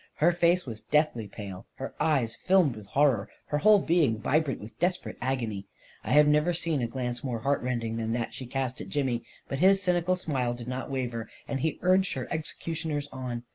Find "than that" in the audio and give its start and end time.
7.97-8.33